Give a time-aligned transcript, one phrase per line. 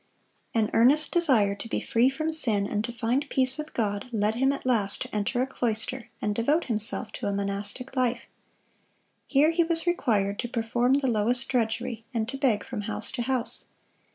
[0.55, 4.33] An earnest desire to be free from sin and to find peace with God, led
[4.33, 8.23] him at last to enter a cloister, and devote himself to a monastic life.
[9.27, 13.21] Here he was required to perform the lowest drudgery, and to beg from house to
[13.21, 13.65] house.